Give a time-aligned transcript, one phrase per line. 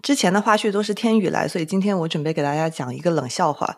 [0.00, 3.76] 之前的花絮都是天宇来，所以今天我准备给大家讲一个冷笑话。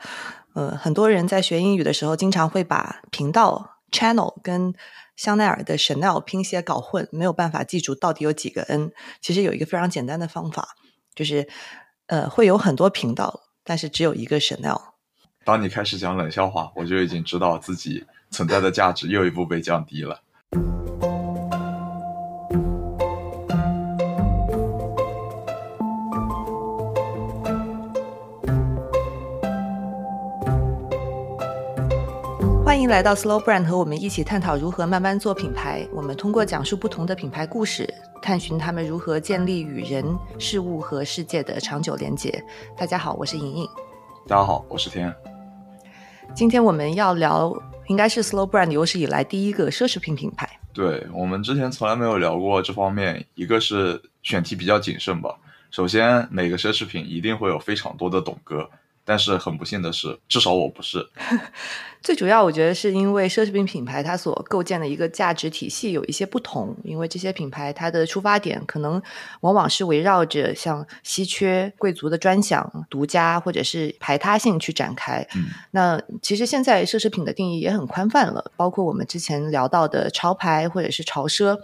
[0.55, 4.73] 呃，很多人在学英语的时候，经常会把频道 channel 跟
[5.17, 8.93] 香奈儿的 Chanel 拼写搞混，没有办法记住到底有几个 n。
[9.21, 10.77] 其实有一个非常简单的方法，
[11.15, 11.49] 就是
[12.07, 14.81] 呃，会有很多频道，但是只有一个 Chanel。
[15.45, 20.23] 当你开始讲冷笑话，我就已经知道自己存在的价值又一步被降低了。
[32.85, 35.89] 迎来到 Slow Brand，和我们一起探讨如何慢慢做品牌。
[35.91, 37.89] 我们通过讲述不同的品牌故事，
[38.21, 40.05] 探寻他们如何建立与人、
[40.39, 42.45] 事物和世界的长久连结。
[42.77, 43.67] 大家好，我是莹莹。
[44.27, 45.11] 大家好，我是天。
[46.35, 50.47] 今天我们要聊，应该是 Slow Brand 有史以来第一个奢侈品品牌。
[50.75, 55.35] 对我们之前从来没有聊过这方面，一个是选题比较谨慎吧。
[55.71, 58.69] 首先，每个奢侈品一定会有非常多的懂哥。
[59.05, 61.07] 但是很不幸的是，至少我不是。
[62.03, 66.77] 最主要，我觉得是因为奢侈品品牌它所构建的一个价值体系有一些不同。
[66.85, 69.01] 因为这些品牌它的出发点可能
[69.41, 75.27] 往往是围绕着像稀缺、贵族的专享、独家或者是排他性去展开。
[75.71, 81.59] 那其实现在奢侈品的定义也很宽泛了，包括我们之前聊到的潮牌或者是潮奢。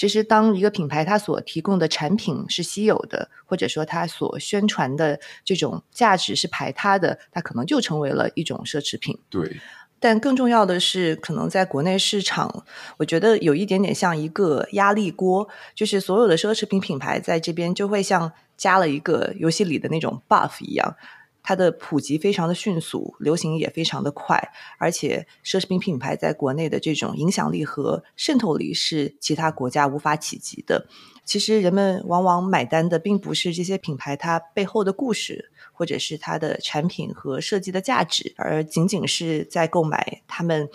[0.00, 9.18] 其实，当一个品牌它所提供的产品是稀有的，或者说它所宣传的这种价值是排他的，它可能就成为了一种奢侈品。
[9.28, 9.60] 对。
[9.98, 12.64] 但更重要的是，可能在国内市场，
[12.96, 20.96] 我觉得有一点点像一个压力锅，就是所有的奢侈品品牌在这边就会像加了一个游戏里的那种 buff 一样。
[21.42, 24.38] 它的普及非常的迅速，流行也非常的快，
[24.78, 30.86] 而且奢侈品品牌在国内的这种影响力和渗透力是其他国家无法企及的。
[31.24, 40.68] 其实人们往往买单的并不是这些品牌它背后的故事，或者是它的产品和设计的价值，而仅仅是在购买他们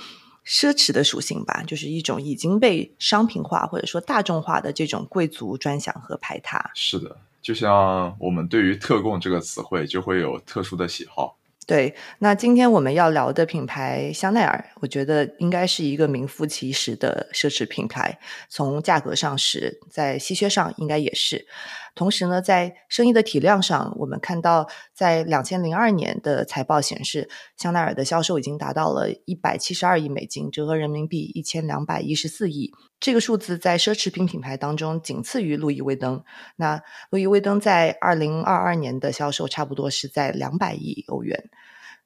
[0.45, 6.71] 奢侈的属性吧，就是一种已经被商品化或者说大众化的这种贵族专享和排他。
[6.73, 7.17] 是的。
[7.45, 11.37] 就像我们对于“特供”这个词汇就会有特殊的喜好。
[11.67, 18.17] 对，那今天我们要聊的品牌香奈儿，我觉得应该是一个名副其实的奢侈品牌，
[18.49, 21.45] 从价格上是，在稀缺上应该也是。
[21.93, 32.71] 同时呢，在生意的体量上，我们看到，在两千零二年的财报显示，香奈儿的销售已经达到了一百七十二亿美金，折合人民币一千两百一十四亿。
[32.99, 36.23] 这个数字在奢侈品品牌当中仅次于路易威登。
[36.55, 41.49] 那路易威登在二零二二年的销售差不多是在两百亿欧元。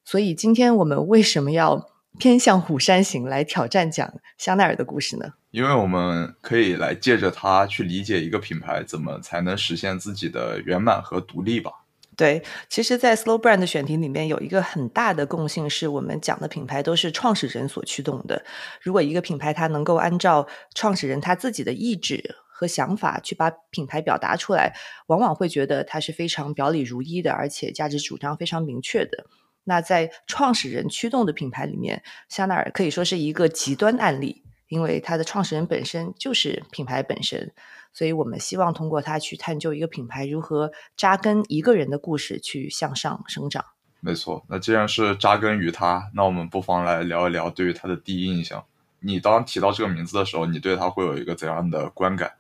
[0.04, 5.34] 所以，今天我们为什么要偏向虎山行来挑战讲香奈儿的故事呢？
[5.52, 11.72] 因为我们可以来借着它去理解一个品牌怎么才能实现自己的圆满和独立吧。
[12.20, 18.44] 对，其实，在 Slow Brand 的选题里面有一个很大的共性，是我们讲的品牌都是创始人所驱动的。
[18.82, 24.74] 如果一个品牌它能够按照创始人他自己的意志和想法去把品牌表达出来，
[25.08, 29.26] 往往会觉得它是非常表里如一的，而且价值主张非常明确的。
[29.64, 34.44] 那在创始人驱动的品牌里面，香奈儿可以说是一个极端案例。
[34.68, 37.52] 因为它的创始人本身就是品牌本身，
[38.00, 43.66] 所以我们希望通过它去探究一个品牌如何扎根一个人的故事，去向上生长。
[44.00, 48.64] 没错，那既然是扎根于它，那我们不妨来聊一聊对于它的第一印象。
[49.02, 52.36] 你当提到这个名字的时候，你对它会有一个怎样的观感？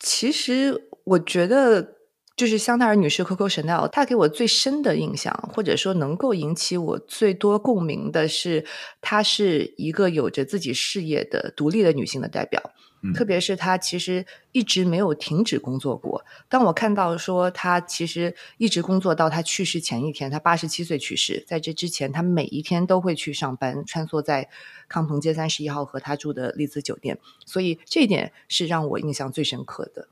[0.00, 2.00] 其实我觉得。
[2.36, 8.64] 就是香奈儿女士 Coco Chanel，她给我最深的印象，或者说能够引起我最多共鸣的是，
[9.02, 12.62] 她是一个有着自己事业的独立的女性的代表。
[13.14, 16.24] 特别是他其实一直没有停止工作过。
[16.48, 24.48] 当我看到说他其实一直工作到他去世前一天，他八十七岁去世，在这之前，他每一天都会去上班，穿梭在
[24.88, 27.18] 康朋街三十一号和他住的丽兹酒店。
[27.46, 30.08] 所以这一点是让我印象最深刻的。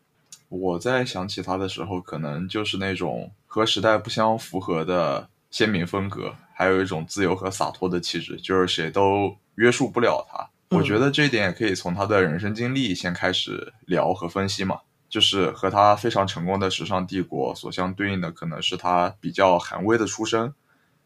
[0.48, 10.48] 我在想起他的时候，可能就是那种和时代不相符合的鲜明风格，还有一种自由和洒脱的气质，就是谁都约束不了他。
[10.70, 14.80] 我觉得这一点也可以从他的人生经历先开始聊和分析嘛。
[15.08, 20.52] 就是和他非常成功的时尚帝国所相对应的，可能是他比较寒微的出身。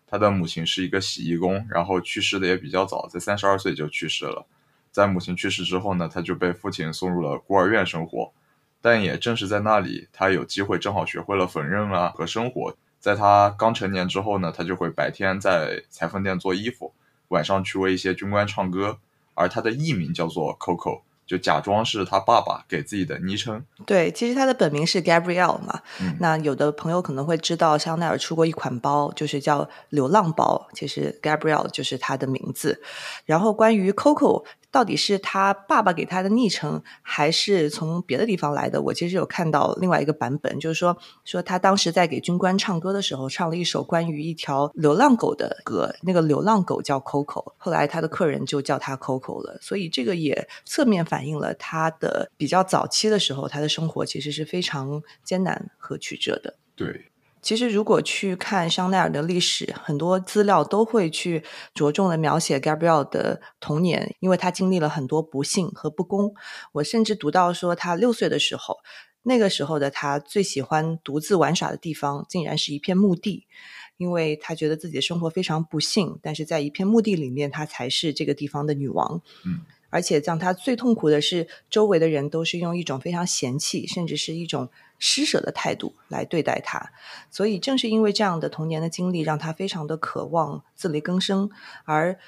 [0.08, 4.44] 他的母亲是一个洗衣工，然后去世的也比较早，在三十二岁就去世了。
[4.90, 8.32] 在母亲去世之后呢，他就被父亲送入了孤儿院生活。
[8.80, 12.76] 但也正是在那里，他有机会正好学会了缝纫啊和生活。
[12.98, 16.92] 在他刚成年之后呢，他就会白天在裁缝店做衣服，
[17.28, 18.98] 晚上去为一些军官唱歌。
[19.34, 23.64] 而他的艺名叫做 Coco，就假装是他爸爸给自己的昵称。
[23.86, 25.80] 对，其实他的本名是 Gabrielle 嘛。
[26.00, 32.82] 嗯那有的朋友可能会知道，香奈儿出过一款包，就是叫流浪包，其实 Gabrielle 就是他的名字。
[33.24, 56.54] 然后关于 Coco 到底是他爸爸给他的昵称，还是从别的地方来的，我其实有看到另外一个版本，就是说说他当时在给军官唱歌的时候，唱了一首关于一条流浪狗的歌，那个流浪狗叫 Coco，后来他的客人就叫他 Coco 了，所以这个也侧面反映了他的比较早期的时候，他的生活其实是非常艰难和曲折的。
[56.74, 57.11] 对，
[57.42, 61.42] 其实，如果去看香奈儿的历史，很多资料都会去
[61.74, 66.32] 着重的描写 Gabrielle 的童年，因为他经历了很多不幸和不公。
[66.70, 68.78] 我甚至读到说，他六岁的时候，
[69.24, 73.48] 那个时候的他最喜欢独自玩耍的地方，竟然是一片墓地，
[73.96, 79.20] 因为他觉得自己的生活非常不幸，但是在一片墓地里面，他才是这个地方的女王。
[79.44, 79.62] 嗯。
[79.92, 86.90] 而且让他最痛苦的是，周围的人都是用一种非常嫌弃，甚至是一种施舍的态度来对待他。
[87.30, 91.50] 所以，正是因为这样的童年的经历，让他非常的渴望自力更生，
[91.84, 92.18] 而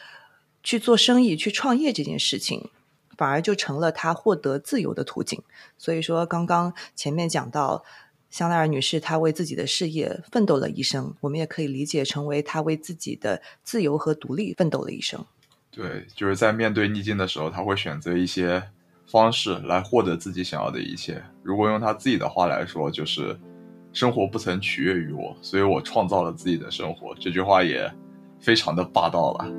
[0.62, 2.70] 去做生意、去创业这件事情，
[3.16, 5.43] 反而就成了他获得自由的途径。
[5.78, 7.84] 所以说，刚刚前面讲到。
[8.31, 15.25] 香奈儿女士，她为自己的事业奋斗了一生，我们也可以理解成为她为自己的自由和独立奋斗了一生。
[15.76, 18.62] 对，就是在面对逆境的时候，他会选择一些
[19.10, 21.20] 方式来获得自己想要的一切。
[21.42, 23.36] 如果用他自己的话来说，就是
[23.92, 27.12] “生活不曾取悦于我，所以我创造了自己的生活”。
[27.18, 27.92] 这句话也
[28.38, 29.52] 非常的霸道了。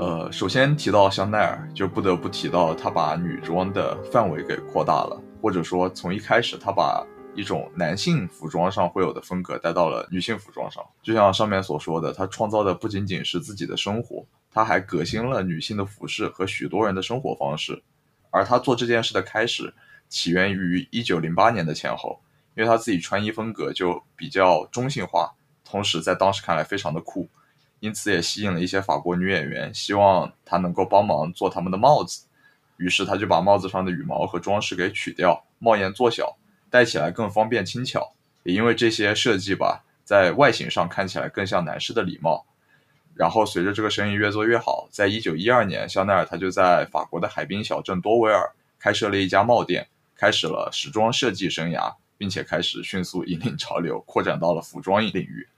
[0.00, 5.22] 呃，首先提到香奈儿，就不得不提到他把女装的范围给扩大了。
[5.40, 10.84] 或者说，从一开始，他把一种男性服装上会有的风格带到了女性服装上。
[11.02, 17.82] 就像上面所说的，他创造的不仅仅是自己的生活，他还革新了女性的服饰和许多人的生活方式。
[18.30, 19.72] 而他做这件事的开始，
[20.08, 22.20] 起源于一九零八年的前后，
[22.54, 25.34] 因为他自己穿衣风格就比较中性化，
[25.64, 27.28] 同时在当时看来非常的酷，
[27.80, 32.25] 因此也吸引了一些法国女演员，希望他能够帮忙做他们的帽子。
[32.76, 36.36] 于是他就把帽子上的羽毛和装饰给取掉，帽檐做小，
[36.68, 38.12] 戴起来更方便轻巧。
[38.42, 42.44] 也因为这些设计吧，在外形上看起来更像男士的礼帽。
[43.14, 55.48] 然后随着这个生意越做越好，在一九一二年，香奈儿他就在法国的海滨小镇多维尔开设了一家帽店，开始了时装设计生涯，并且开始迅速引领潮流，扩展到了服装领域。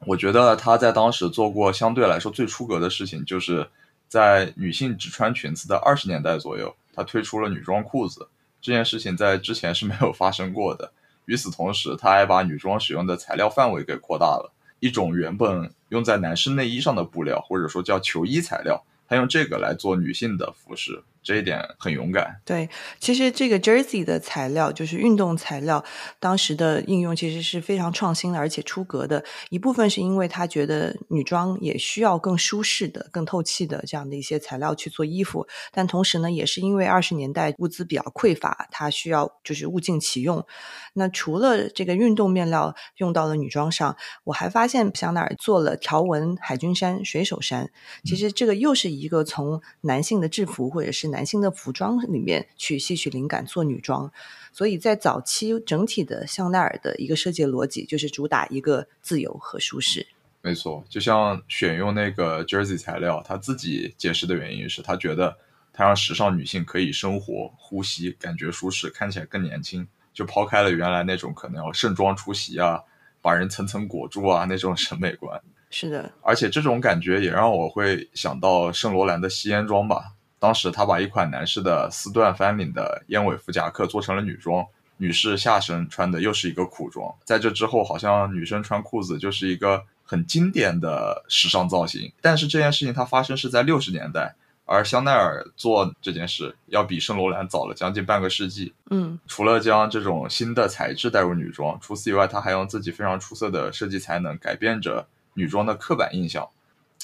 [0.00, 3.68] 我觉得他在当时做过相对来说最出格的事情，就是。
[4.08, 8.28] 在女性只穿裙子的二十年代左右，他推出了女装裤子。
[8.60, 10.92] 这件事情在之前是没有发生过的。
[11.26, 14.52] 与此同时，他还把女装使用的材料范围给扩大了。
[14.78, 21.02] 一种原本用在男士内衣上的布料，或者说叫球衣材料，他用这个来做女性的服饰。
[21.26, 22.40] 这一点很勇敢。
[22.44, 22.70] 对，
[23.00, 25.84] 其实这个 jersey 的材料就是运动材料，
[26.20, 29.24] 当时的应用其实是非常创新的，而且出格的。
[29.50, 40.46] 一部分是因为他觉得女装也需要更舒适的、更透气的这样的一些材料去做衣服，但同时呢，也是因为二十年代物资比较匮乏，它需要就是物尽其用。
[40.94, 47.68] 那除了这个运动面料用到了女装上，我还发现香奈儿做了条纹海军衫、水手衫。
[48.04, 54.12] 其实这个又是一个从男性的制服或者是男性的服装里面去吸取灵感做女装，
[54.52, 60.06] 所以在早期整体的香奈儿的一个设计逻辑就是主打一个自由和舒适。
[60.42, 65.36] 没错，就像选用那个 jersey 材料，他自己解释的原因是他觉得
[65.72, 72.80] 他让时尚女性可以生活、呼吸，感觉舒适，看起来更年轻，就抛开了原来那种可能要盛装出席啊，
[73.20, 75.42] 把人层层裹住啊那种审美观。
[75.68, 80.12] 是的，而且这种感觉也让我会想到圣罗兰的吸烟装吧。
[80.38, 84.64] 当时他把一款男士的丝缎翻领的燕尾服夹克做成了女装，
[84.98, 87.12] 女士下身穿的又是一个裤装。
[87.24, 92.12] 在这之后，好像女生穿裤子就是一个很经典的时尚造型。
[92.20, 94.34] 但是这件事情它发生是在六十年代，
[94.66, 98.74] 而香奈儿做这件事要比圣罗兰早了将近半个世纪。
[98.90, 106.46] 嗯，除了将这种新的材质带入女装，除此以外，他还用自己非常出色的设计才能改变着女装的刻板印象。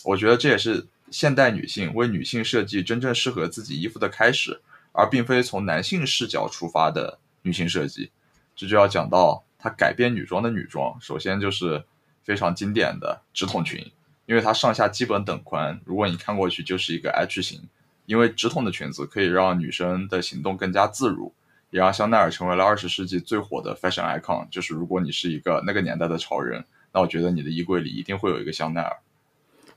[0.04, 0.86] 我觉得这也是。
[1.12, 4.60] 现代女性为女性设计真正适合自己衣服的开始，
[4.92, 8.10] 而并非从男性视角出发的女性设计。
[8.56, 11.84] 这就要讲到它改变女装的女装，首先就是
[12.24, 13.92] 非常经典的直筒裙，
[14.26, 17.60] 因为它上下基本等宽，如果你看过去就是一个 H 型。
[18.04, 21.32] 因为直筒的裙子可以让女生的行动更加自如，
[21.70, 24.46] 也让香奈儿成为了二十世纪最火的 fashion icon。
[24.50, 28.98] 就是如果你是一个那个年代的潮人，那我觉得你的衣柜里一定会有一个香奈儿。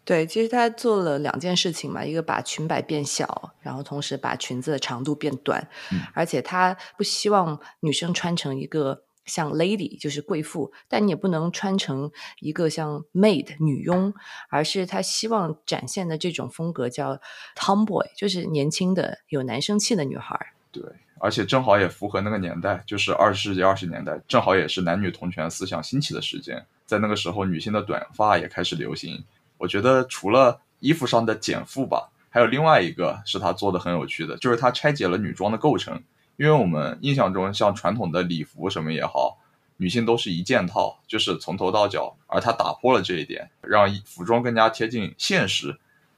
[0.05, 14.13] 对，其实他做了两件事情嘛，一个把裙摆变小，然后同时把裙子的长度变短，嗯而且他不希望女生穿成一个像 lady，就是贵妇，但你也不能穿成一个像 maid 女佣，
[14.49, 17.19] 而是他希望展现的这种风格叫
[17.55, 20.49] tomboy，就是年轻的有男生气的女孩儿。
[20.71, 20.83] 对，
[21.19, 26.63] 而且正好也符合那个年代，就是二十世纪二十年代，正好也是男女同权思想兴起的时间。
[26.85, 29.23] 在那个时候，女性的短发也开始流行。
[29.57, 36.01] 我觉得除了衣服上的减负吧，还有另外一个是他做的很有趣的，就是他拆解了女装的构成。
[36.37, 39.37] 因为我们印象中，像传统的礼服什么也好，
[39.77, 45.77] 女性都是一件套，就是从头到脚，而他打破了这一点，让服装更加贴近现实。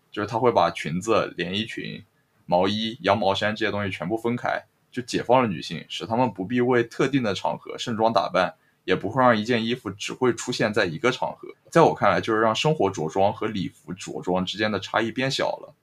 [0.09, 2.03] 就是他会把裙子、连衣裙、
[2.47, 8.55] 毛衣、羊毛衫这些东西全部分开，就解放了女性，使她们不必为特定的场合盛装打扮，
[8.87, 11.49] 也不会让一件衣服只会出现在一个场合。
[11.69, 15.75] 在我看来，就是让生活着装和礼服着装之间的差异变小了。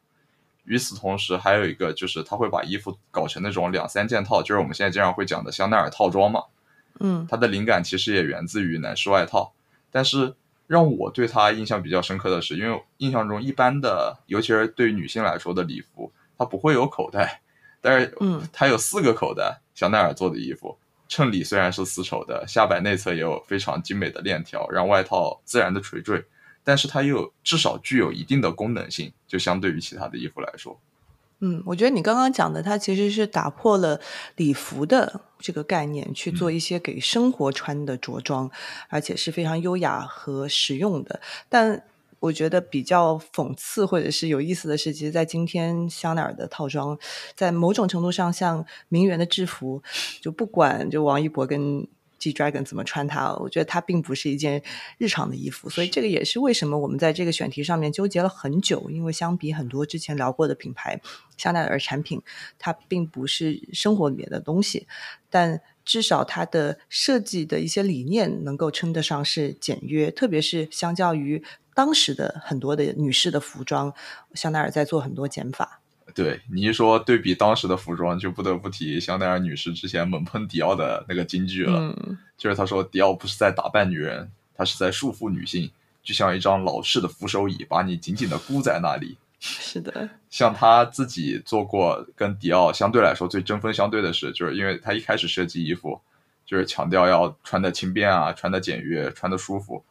[0.64, 6.44] 与此同时，还有一个就是他会把衣服搞成那种两三件套，就是我们现在经常会讲的香奈儿套装嘛。
[7.00, 9.52] 嗯它的灵感其实也源自于男士外套，
[9.90, 10.34] 但是
[10.66, 17.42] 让我对他印象比较深刻的是，因为印象中一般的，尤其是对女性来说的礼服，它不会有口袋，
[17.82, 19.60] 但是嗯它有四个口袋。
[19.74, 26.24] 香奈儿做的衣服，衬里虽然是丝绸的，下摆内侧也有非常精美的链条，让外套自然的垂坠，
[26.62, 30.80] 但是它又至少具有一定的功能性，就相对于其他的衣服来说。
[31.40, 34.00] 嗯，我觉得你刚刚讲的，它其实是打破了
[34.36, 38.50] 礼服的这个概念，去做一些给生活穿的着装，
[38.88, 41.20] 而且是非常优雅和实用的。
[41.50, 41.84] 但
[42.24, 46.98] 我觉得比较讽刺或者是有意思的是，其实，在今天香奈儿的套装，
[47.36, 49.82] 在某种程度上像名媛的制服，
[50.22, 51.86] 就不管就王一博跟
[52.18, 54.62] G Dragon 怎么穿它，我觉得它并不是一件
[54.96, 60.98] 日常的衣服，所以这个也是为什么我们在这个选题上面纠结了很久，因为相比很多之前聊过的品牌，
[61.36, 62.22] 香奈儿产品
[62.58, 64.86] 它并不是生活里面的东西，
[65.28, 73.92] 但至少它的设计的一些理念能够称得上是简约，特别是相较于当时的很多的女士的服装，
[74.34, 75.80] 香奈儿在做很多减法。
[76.14, 81.80] 对你一说对比当时的服装，就不得不提香奈儿女士之前猛喷迪奥的那个金句了。
[81.80, 85.70] 嗯，就是她说迪奥不是在打扮女人，他是在束缚女性，
[86.04, 89.16] 就像一张老式的扶手椅，把你紧紧的箍在那里。
[89.40, 96.00] 是的，像他自己做过跟迪奥相对来说最针锋相对的事，就是因为他一开始设计衣服，
[96.46, 99.84] 就是强调要穿的轻便啊，穿的简约，穿的舒服，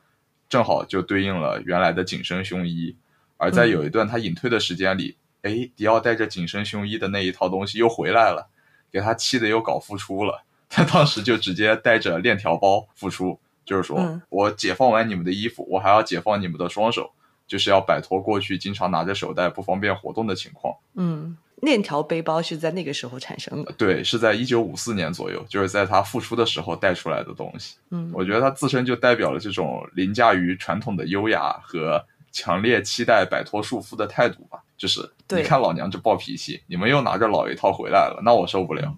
[0.54, 2.96] 正好就对应了原来的紧身胸衣。
[3.38, 8.52] 而在有一段他隐退的时间里，哎、迪奥带着紧身胸衣的那一套东西又回来了，
[8.92, 10.44] 给他气的又搞复出了。
[10.70, 17.12] 他当时就直接带着链条包复出，就是说、嗯我解放完你们的衣服，我还要解放你们的双手，
[17.54, 20.74] 就是要摆脱过去经常拿着手袋不方便活动的情况。
[20.96, 23.72] 嗯，链条背包是在那个时候产生的。
[23.78, 27.76] 对，是在一九五四年左右，就是在他复出的时候带出来的东西。
[27.92, 34.62] 嗯，我觉得他自身就代表了这种凌驾于传统的优雅和强烈期待摆脱束缚的态度吧。
[34.76, 38.94] 就是对你看老娘这暴脾气，你们又拿着老一套回来了，那我受不了。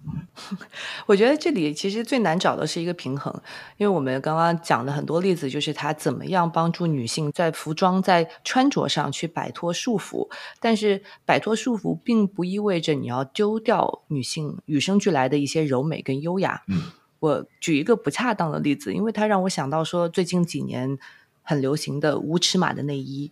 [1.06, 3.32] 我觉得这里其实最难找的是一个平衡，
[3.76, 10.28] 因为我们刚刚讲的很多例子，就是他怎么样帮助女性在服装、在穿着上去摆脱束缚。
[10.58, 16.62] 但是摆脱束缚，并不意味着你要丢掉女性与生俱来的一些柔美跟优雅。
[16.66, 16.82] 嗯，
[17.20, 20.98] 我举一个不恰当的例子，因为它让我想到说，最近几年
[21.46, 23.30] 很流行的无尺码的内衣，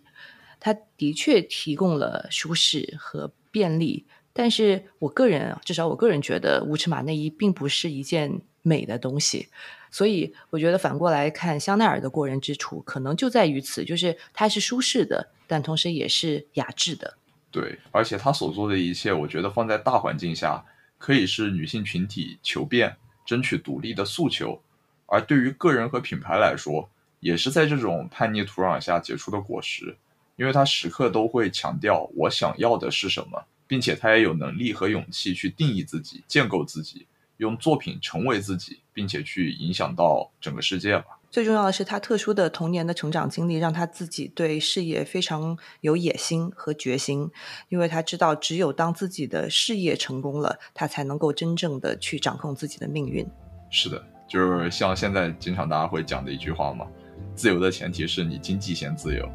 [0.61, 9.49] 它的确提供了舒适和便利，但是我个人，至少我个人觉得无尺码内衣并不是一件美的东西，
[9.90, 17.18] 所以我觉得反过来看，香奈儿的过人之处可能就在于此，就是它是舒适的，但同时也是雅致的。
[17.50, 20.64] 对，而且他所做的一切，我觉得放在大环境下，
[20.99, 24.61] 可以是女性群体求变、争取独立的诉求；
[25.06, 26.88] 而对于个人和品牌来说，
[27.25, 29.97] 也是在这种叛逆土壤下结出的果实。
[30.37, 41.07] 因为他时刻都会强调我想要的是什么，并且他也有能力和勇气去定义自己、建构自己，用作品成为自己，并且去影响到整个世界吧。
[41.31, 47.31] 最重要的是，他特殊的童年的成长经历，让他自己对事业非常有野心和决心。
[47.69, 53.25] 因为他知道，只有当自己的事业成功了，他才能够真正的去掌控自己的命运。
[53.71, 56.87] 是的，就是像现在经常大家会讲的一句话嘛，
[57.35, 59.29] 自由的前提是你经济先自由。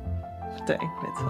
[0.66, 1.30] 对，没错。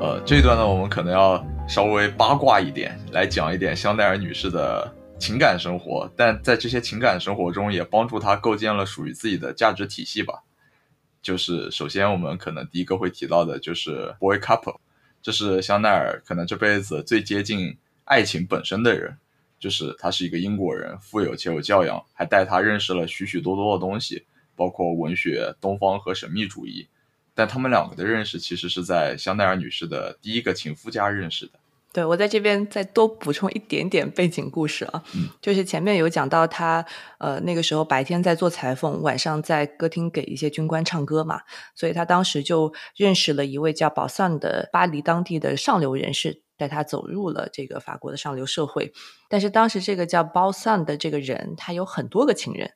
[0.00, 10.42] 呃，这一段呢，我们可能要稍微八卦一点，来讲一点香奈儿女士的情感生活，但在这些情感生活中，也帮助她构建了属于自己的价值体系吧。
[11.22, 14.78] 就是首先，我们可能第一个会提到的就是 boy couple，
[15.22, 19.16] 这是香奈儿可能这辈子最接近爱情本身的人。
[19.58, 24.24] 就是他是一个英国人，富有且有教养，还带他认识了许许多多的东西，
[24.56, 26.88] 包括文学、东方和神秘主义。
[27.34, 31.59] 但他们两个的认识其实是在香奈儿女士的第一个情夫家认识的。
[31.92, 35.02] 对我在这边再多补充一点点背景故事啊，
[35.40, 36.84] 就是前面有讲到他
[37.18, 41.40] 呃那个时候白天在做裁缝，晚上在歌厅给一些军官唱歌嘛，
[41.74, 46.42] 所以他当时就认识了一位叫宝桑的巴黎当地的上流人士。
[46.60, 48.92] 带他走入了这个法国的上流社会，
[49.30, 52.70] 但是当时这个叫包桑的这个人，他有很多个情人，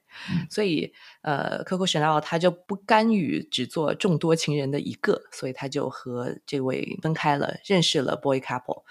[0.48, 8.84] 所以呃，Coco Chanel 他就不甘于只做众多情人的一个，所以他就和这位分开了，认识了 Boy Couple。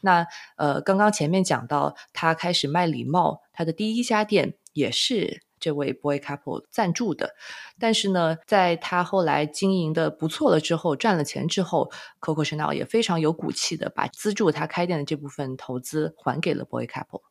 [0.00, 0.26] 那
[0.56, 5.42] 呃，刚刚前面讲到他开始卖礼帽，他的第一家店也是。
[5.60, 7.34] 这位 boy couple 赞助的，
[7.78, 17.22] 但是呢，在他后来经营的不错了之后，赚了钱之后，Coco Chanel 也非常有骨气的把资助他开店的这部分投资还给了 boy couple。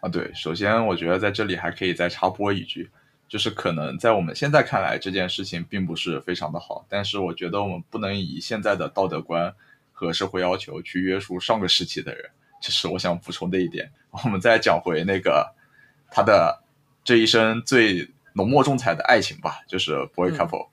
[0.00, 2.90] 啊，对，首先我觉得在这里还可以再插播一句，
[3.28, 9.54] 就是可能在我们现在看来这件事情并不是非常的好，但是我觉得我们不能以现在的道德观
[9.92, 13.90] 和社会要求去约束上个时期的人，这是我想补充的一点。
[14.24, 15.54] 我们再讲回那个
[16.10, 16.62] 他的。
[17.06, 20.66] 这一生最浓墨重彩的爱情吧，就是 boy couple。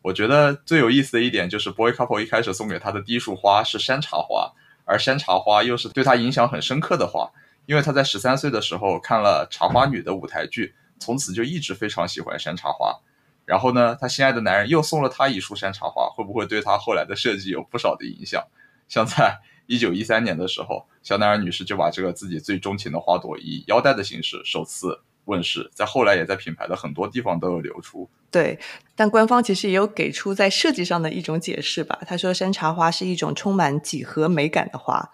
[0.00, 4.52] 我觉得最有意思的一点就是 boy couple 一开始送给他的第一束花是山茶花，
[4.84, 7.28] 而山茶花又是对他影响很深刻的花，
[7.66, 13.00] 因为他在十三岁的时候看了《茶花女》的舞台剧，从此就一直非常喜欢山茶花。
[13.44, 18.40] 然后呢，她心爱的男人又送了她一束山茶花，会不会对她后来的设计有不少的影响？
[18.86, 19.36] 像在
[19.66, 25.00] 一九一三年的时候，香奈儿女士就把这个自己最钟情的花朵以腰带的形式首次。
[25.26, 28.08] 问世，在后来也在品牌的很多地方都有流出。
[28.30, 28.58] 对，
[28.96, 31.98] 但官方其实也有给出在设计上的一种解释吧。
[32.06, 35.10] 他说，山茶花是一种充满几何美感的花。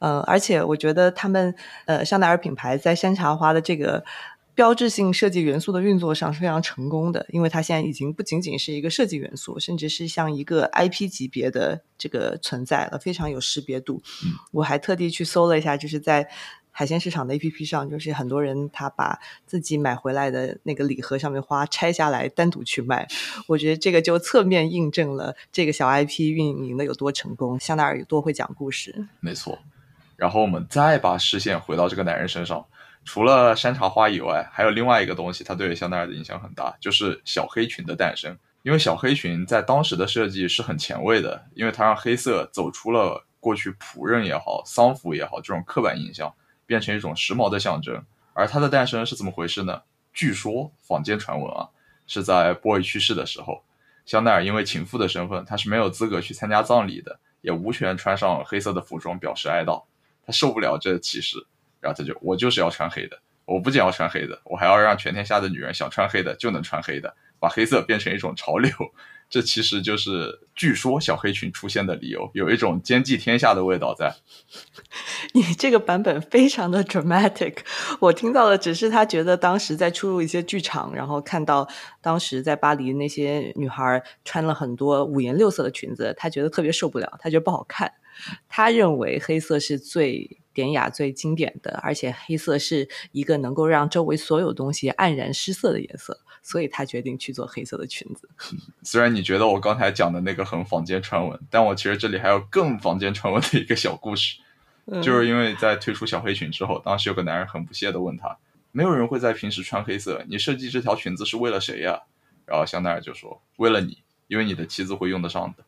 [0.00, 1.54] 呃，而且我觉得他们
[1.86, 4.04] 呃香奈儿品牌在山茶花的这个
[4.54, 14.02] 标志性设计元素的运作上是非常成功的，因为它现在已经不仅仅是一个设计元素，甚至是像一个 IP 级别的这个存在了，非常有识别度。
[14.50, 16.28] 我还特地去搜了一下，就是在。
[16.78, 23.08] 海鲜市场的 APP 上，就是很多人他把自己买回来的那个礼盒上面花拆下来单独去卖，
[23.46, 29.08] 我觉得这个就侧面印证了这个小 IP 运营的有多成功，香奈儿有多会讲故事。
[29.20, 29.58] 没错，
[30.16, 32.66] 然后我们再把视线回到这个男人身上，
[33.06, 38.36] 除了山茶花以外，还有另外一个东西，他对香奈儿的影响很大，就是小黑裙的诞生。
[38.62, 46.34] 因为小黑裙在当时的设计是很前卫的，因为它让黑色走出了过去仆人也好、丧服也好这种刻板印象。
[46.66, 49.82] 变成一种时髦的象征，而它的诞生是怎么回事呢？
[50.12, 51.68] 据说坊间传闻啊，
[52.06, 53.62] 是在波伊去世的时候，
[54.04, 59.82] 香奈儿因为情妇的身份，他是没有资格去参加葬礼的，也无权穿上黑色的服装表示哀悼。
[60.24, 61.46] 他受不了这歧视，
[61.80, 68.72] 然后他就我就是要穿黑的，我不仅要穿黑的，我还要让全天下的女人想穿黑的就能穿黑的，把黑色变成一种潮流。
[69.28, 74.14] 这其实就是据说小黑裙出现的理由，有一种兼济天下的味道在。
[75.34, 77.58] 你这个版本非常的 dramatic，
[78.00, 81.68] 我听到的只是他觉得当时在出入一些剧场，然后看到
[82.00, 87.92] 当时在巴黎那些女孩穿了很多五颜六色的裙子，他觉得特别受不了，他觉得不好看。
[88.48, 96.20] 他认为黑色是最典雅、最经典的，而且黑色是一个能够让周围所有东西黯然失色的颜色。
[96.46, 98.30] 所以他决定去做黑色的裙子。
[98.84, 104.36] 虽然你觉得我刚才讲的那个很坊间传闻，但我其实这里还有更坊间传闻的一个小故事，
[105.02, 108.38] 就是因为在推出小黑裙之后，当时有个男人很不屑的问他
[108.70, 112.00] ：“没有人会在平时穿黑色，你设计这条裙子是为了谁呀？”
[112.46, 115.64] 然后香奈儿就说：“为了你，因为你的妻子会用得上的。”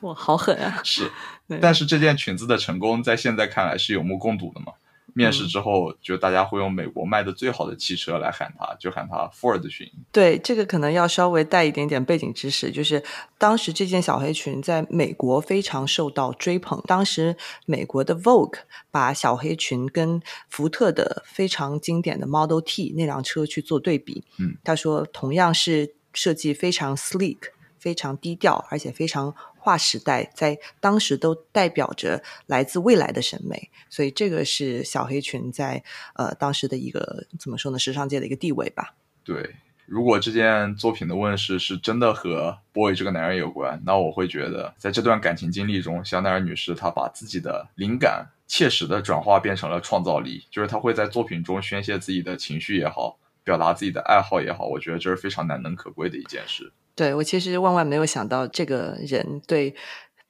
[0.00, 0.80] 哇，好狠啊！
[0.82, 1.08] 是，
[1.62, 4.72] 但是这件裙子的成功在现在看来是有目共睹的嘛？
[5.14, 9.90] 面试之后，就大家会用美国卖的最好的汽车来喊它，就喊它 Ford 群。
[10.12, 13.02] 对，这个可能要稍微带一点点背景知识，就是
[13.38, 16.82] 当时这件小黑裙在美国非常受到追捧。
[16.86, 18.58] 当时美国的 Vogue
[18.90, 24.24] 把小黑裙跟福特的非常经典的 Model T 那辆车去做对比。
[24.38, 27.38] 嗯，他说同样是设计非常 sleek、
[27.78, 29.34] 非常低调，而且非常。
[29.64, 35.82] 划时代，在当时都代表着来自未来的审美，所以这个是小黑裙在
[36.16, 37.78] 呃当时的一个怎么说呢？
[37.78, 38.94] 时尚界的一个地位吧。
[39.24, 39.54] 对，
[39.86, 56.70] 如果这件作品的问世是真的和 boy 这个男人有关，那我会觉得在这段感情经历中，香奈儿女士她把自己的灵感切实的转化变成了创造力，就是她会在作品中宣泄自己的情绪也好，表达自己的爱好也好，我觉得这是非常难能可贵的一件事。
[56.94, 59.74] 对我其实万万没有想到这个人对。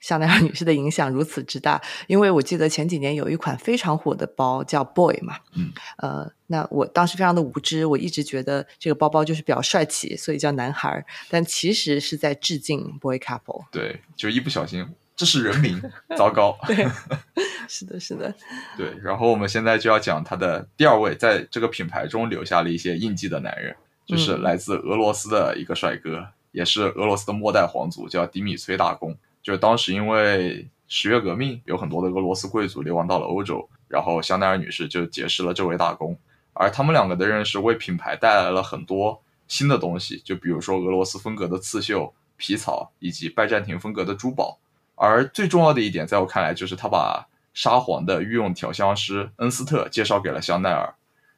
[0.01, 13.65] 香奈儿女士的影响如此之大，因为我记得前几年有一款非常火的包叫 Boy 嘛，嗯，呃，那我当时非常的无知，我一直觉得这个包包就是比较帅气，所以叫男孩，但其实是在致敬 Boy Couple。
[13.71, 15.81] 对，就一不小心，这是人名，
[16.19, 16.59] 糟糕。
[16.67, 16.87] 对，
[17.67, 18.35] 是的，是的。
[18.77, 23.75] 对，然后我们现在就要讲他的第二位，在这个品牌中留下了一些印记的男人，
[24.07, 29.17] 就是来自俄罗斯的一个帅哥，也是俄罗斯的末代皇族，叫迪米崔大公。
[29.43, 36.17] 就是当时因为十月革命，有很多的俄罗斯贵族流亡到了欧洲，然后香奈儿女士就结识了这位大公，
[36.53, 44.59] 而他们两个的认识为品牌带来了很多新的东西，就比如说俄罗斯风格的刺绣、皮草以及拜占庭风格的珠宝。
[44.95, 50.95] 而最重要的一点，在我看来，就是他把沙皇的御用调香师恩斯特介绍给了香奈儿，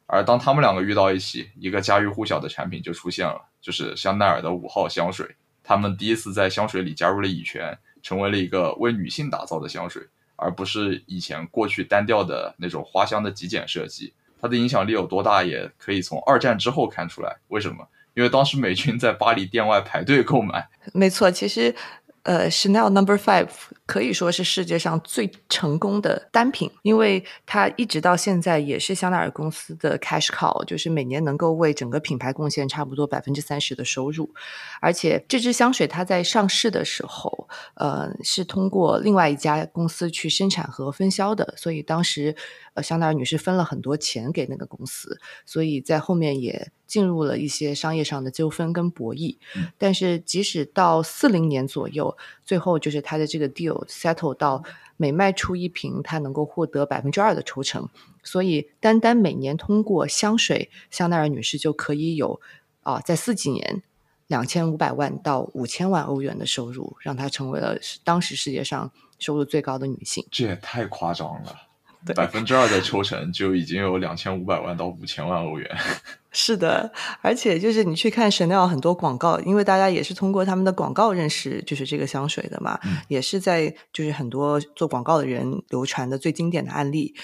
[0.07, 5.37] 而当他们两个遇到一起，一个家喻户晓的产品就出现了，就是香奈儿的五号香水。
[5.63, 7.79] 他们第一次在香水里加入了乙醛。
[8.03, 10.01] 成为了一个为女性打造的香水，
[10.37, 14.15] 而不是以前过去单调的那种花香的极简设计。
[14.41, 17.37] 它的影响力有多大，也可以从二战之后看出来。
[17.49, 17.85] 为什么？
[18.15, 20.69] 因为当时美军在巴黎店外排队购买。
[20.95, 21.75] 没错，其实。
[22.23, 23.49] 呃，Chanel Number Five
[23.87, 34.35] 可以说是世界上最成功的单品，因为它一直到现在也是香奈儿公司的 cash cow，就是每年能够为整个品牌贡献差不多百分之三十的收入。
[34.81, 42.35] 而且这支香水它在上市的时候，呃，是通过另外一家公司去生产和分销的，所以当时。
[42.75, 49.39] 呃，香奈儿女士分了很多钱给那个公司，所以在后面也进入了一些商业上的纠纷跟博弈。
[49.79, 54.63] 但是即使到四零年左右，最后就是他的这个 deal settle 到
[54.97, 57.89] 每卖出一瓶，他能够获得百分之二的抽成。
[58.23, 62.41] 所以单单每年通过香水，香奈儿女士就可以有
[62.83, 63.83] 啊，在四几年
[64.27, 70.27] 两千五百万到五千万欧元的收入，让她成为了当时世界上收入最高的女性。
[70.31, 71.66] 这也太夸张了。
[72.15, 75.69] 百分之二的抽成就已经有两千五百万到五千万欧元。
[76.39, 76.93] 是的，
[77.23, 87.15] 而且就是你去看 Chanel 很多广告，因为大家也是通过他们的广告认识就是这个香水的嘛，也是在就是很多做广告的人流传的最经典的案例。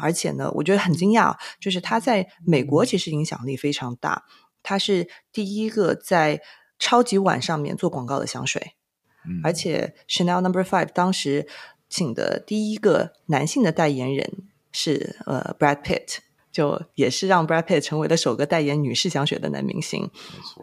[0.00, 4.22] 而且呢，我觉得很惊讶，就是他在美国其实影响力非常大，
[4.62, 6.40] 他是第一个在
[6.78, 8.74] 超级碗上面做广告的香水，
[9.42, 11.48] 而且 Chanel Number Five 当时。
[11.90, 14.32] 请的第一个男性的代言人
[14.72, 16.18] 是呃 Brad Pitt，
[16.52, 20.08] 就也是让 Brad Pitt 成为了首个代言女士香水的男明星。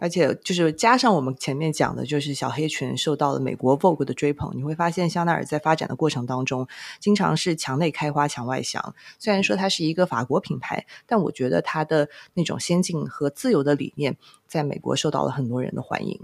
[0.00, 4.50] 而且就是加上我们前面讲的，就是小黑裙受到了美国 Vogue 的追捧。
[4.56, 6.66] 你会发现香奈儿在发展的过程当中，
[6.98, 8.94] 经常是墙内开花墙外香。
[9.18, 16.18] 虽然说它是一个法国品牌，但我觉得它的那种先进和自由的理念，在美国受到了很多人的欢迎。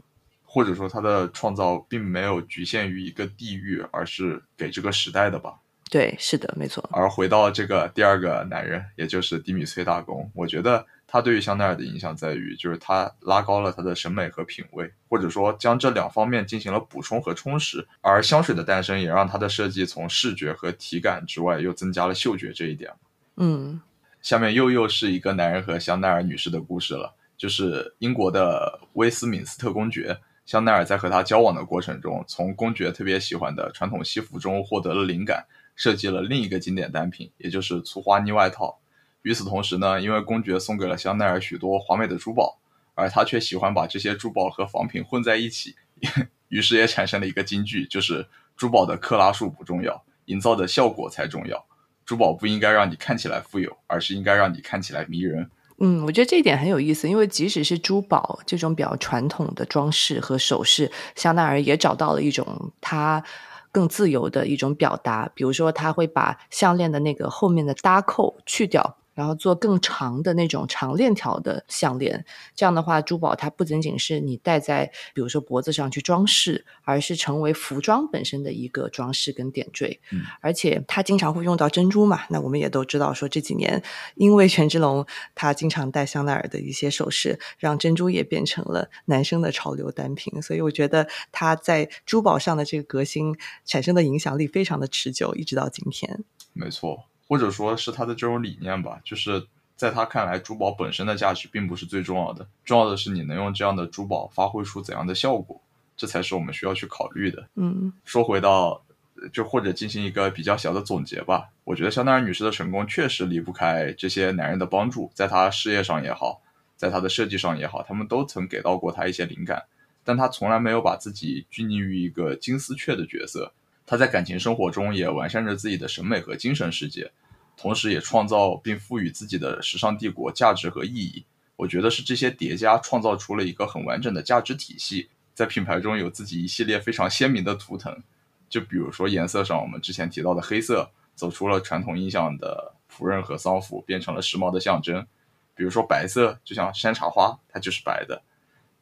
[0.54, 5.52] 或者说，他的创造并没有局限于一个地域，而是给这个时代的吧？
[5.90, 6.88] 对，是的，没错。
[6.92, 17.84] 而回到这个第二个男人，也就是迪米崔大公，我觉得他对于香奈儿的影响在于，就是他拉高了他的审美和品味，或者说将这两方面进行了补充和充实。
[18.00, 22.92] 而香水的诞生也让他的设计从视觉和体感之外，又增加了嗅觉这一点。
[23.38, 23.80] 嗯，
[24.22, 30.16] 下面又又是一个男人和香奈儿女士的故事了，就是英国的威斯敏斯特公爵。
[30.46, 38.78] 香奈儿在和他交往的过程中，从公爵特别喜欢的传统西服中获得了灵感，设计了另一个经典单品，也就是粗花呢外套。
[39.22, 42.58] 与此同时呢，因为公爵送给了香奈儿许多华美的珠宝，
[42.94, 45.74] 而他却喜欢把这些珠宝和仿品混在一起，
[46.48, 51.64] 于是也产生了一个金句，就是珠宝的克拉数不重要，营造的效果才重要。
[52.04, 55.50] 珠宝不应该让你看起来富有，而是应该让你看起来迷人。
[55.86, 63.22] 嗯，我觉得这一点很有意思，因为即使是珠宝这种比较传统的装饰和首饰，香奈儿也找到了一种它
[63.70, 68.96] 更自由的一种表达，比如说，他会把项链的那个后面的搭扣去掉。
[69.14, 72.24] 然后做更长的那种长链条的项链，
[72.54, 80.00] 这样的话，珠宝它不仅仅是你戴在，比如说脖子上去装饰，而是成为服装本身的一个装饰跟点缀。
[80.10, 83.82] 嗯，而且它经常会用到珍珠嘛，那我们也都知道说这几年，
[84.16, 90.42] 因为权志龙他经常戴香奈儿的一些首饰，让珍珠也变成了男生的潮流单品。
[90.42, 96.24] 所以我觉得他在珠宝上的这个革新产生的影响力非常的持久，一直到今天。
[96.52, 97.04] 没错。
[97.26, 105.60] 或者说是他的这种理念吧，就是在他看来，珠宝本身的价值并不是最重要的，重要的是你能用这样的珠宝发挥出怎样的效果，
[105.96, 107.48] 这才是我们需要去考虑的。
[107.56, 108.84] 嗯说回到，
[109.32, 111.48] 就或者进行一个比较小的总结吧。
[111.64, 116.42] 我觉得香奈儿女士的成功确实离不开这些男人的帮助，在她事业上也好，
[116.76, 119.64] 在她的设计上也好，他们都曾给到过她一些灵感。
[120.04, 123.52] 但她从来没有把自己拘泥于一个金丝雀的角色。
[123.86, 127.12] 他在感情生活中也完善着自己的审美和精神世界，
[127.56, 131.24] 同时也创造并赋予自己的时尚帝国价值和意义。
[131.56, 138.02] 我觉得是这些叠加创造出了一个很完整的价值体系，在品牌中有自己一系列非常鲜明的图腾。
[138.48, 145.06] 就比如说颜色上，我们之前提到的黑色，走出了传统印象的仆人和丧服，变成了时髦的象征。
[145.54, 148.22] 比如说白色，就像山茶花，它就是白的。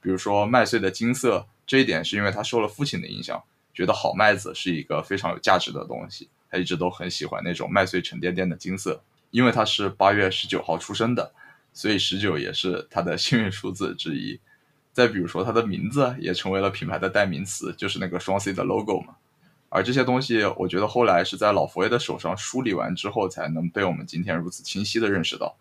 [0.00, 9.02] 比如说麦穗的金色，这一点是因为他受了父亲的影响，觉得好麦子是一个非常有价值的东西，他一直都很喜欢那种麦穗沉甸甸的金色。
[9.30, 11.32] 因为他是八月十九号出生的，
[11.72, 14.38] 所以十九也是他的幸运数字之一。
[14.92, 19.16] 再比如说，他的名字也成为了品牌的代名词，就是那个双 C 的 logo 嘛。
[19.70, 25.56] 而这些东西，我觉得后来是在老佛爷的手上梳理完之后，才能被我们今天如此清晰的认识到。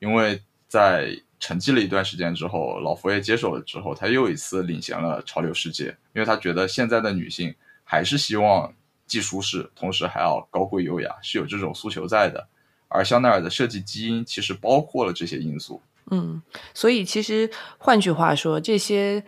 [0.00, 8.72] 因为在沉寂了一段时间之后，老佛爷接手了之后，他又一次领衔了潮流世界，因为他觉得现在的女性还是希望
[9.06, 12.48] 既舒适，同时还要高贵优雅，是有这种诉求在的。
[12.88, 15.80] 而香奈儿的设计基因其实包括了这些因素。
[16.10, 16.40] 嗯，
[16.72, 19.22] 所以其实换句话说，这些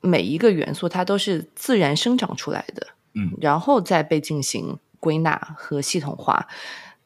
[0.00, 6.48] 每一个元素它都是自然生长出来的，嗯，然后再被进行归纳和系统化，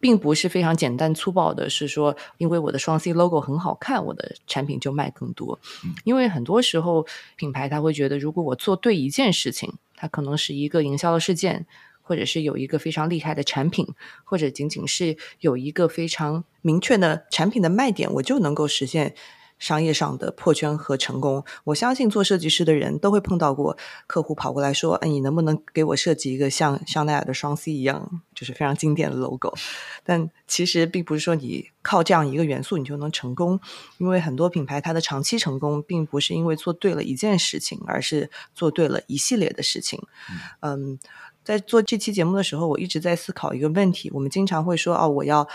[0.00, 5.58] 并不是非常简单粗暴的，是说因为我的双 C logo 很好看，我的产品就卖更多。
[5.84, 7.06] 嗯因为很多时候
[7.36, 11.66] 品牌他会觉得，如果我做对一件事情，它可能是一个营销的事件。
[12.00, 13.86] 或者是有一个非常厉害的产品，
[14.24, 19.14] 或者仅仅是有一个非常明确的产品的卖点，我就能够实现
[19.58, 21.44] 商业上的破圈和成功。
[21.64, 29.54] 我相信做设计师的人都会碰到过客户跑过来说：“哎，你能不能给我设计一个像香奈儿的双 C 一样，就是非常经典的 logo？”
[30.04, 33.60] 但其实并不是说你靠这样一个元素你就能成功，
[33.98, 40.00] 因为很多品牌它的长期成功并不是因为做对了一件事情，而是做对了一系列的事情。
[40.60, 40.98] 嗯
[41.48, 44.10] 在做这期节目的时候，我一直在思考一个问题。
[44.12, 45.48] 我们经常会说：“哦，我要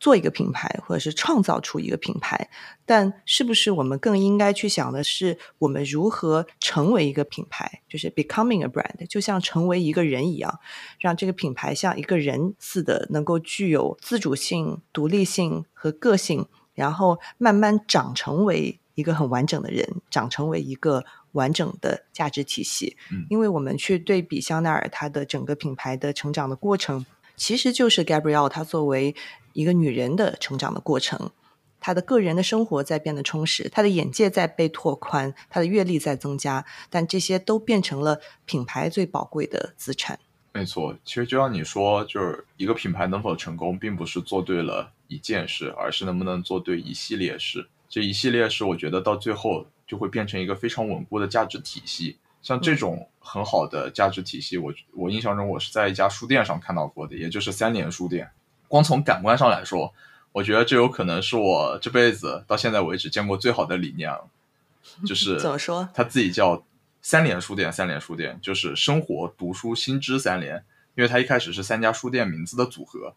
[0.00, 2.50] 做一个品牌，或者是创造出一个品牌。”
[2.84, 10.58] 但是不是我们更应该去想的是，我们如何成为一个品牌，就是 becoming a brand，就像成为一个人一样，
[10.98, 21.04] 让这个品牌像一个人似的，能够具有自主性、独立性和个性，然后慢慢长成为一个很完整的人，长成为一个。
[21.36, 27.04] 完整的价值体系，嗯，因为我们去对比香奈儿它的整个品牌的成长的过程，
[27.36, 29.14] 其实就是 Gabrielle 她作为
[29.52, 31.30] 一个女人的成长的过程，
[31.78, 40.18] 她的个人的生活在变得充实，她的眼界在被拓宽，她的阅历在增加，但这些都变成了品牌最宝贵的资产。
[40.54, 47.68] 没错，其实就像你说，就是一个品牌能否成功，并不是做对了一件事，而是能不能做对一系列事。
[47.90, 49.66] 这一系列事，我觉得到最后。
[49.86, 52.18] 就会变成一个非常稳固的价值体系。
[52.42, 58.30] 像这种很好的价值体系，我我印象中我是在一家书店上看到过的，也就是三联书店。
[58.68, 59.92] 光从感官上来说，
[60.32, 64.28] 我觉得这有可能是我这辈子到现在为止见过最好的理念了。
[65.06, 65.88] 就是怎么说？
[65.92, 66.64] 他自己叫
[67.02, 70.64] 三联书店，三联书店就是生活、读书、新知三联。
[70.94, 73.14] 因为它一开始是三家书店名字的组合，